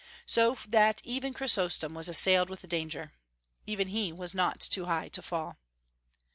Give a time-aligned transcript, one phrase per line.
[0.25, 3.11] So that even Chrysostom was assailed with danger.
[3.67, 5.59] Even he was not too high to fall.